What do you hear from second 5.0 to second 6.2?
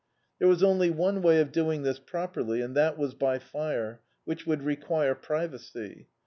privacy.